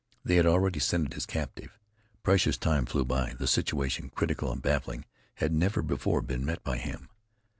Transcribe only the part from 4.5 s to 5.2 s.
and baffling,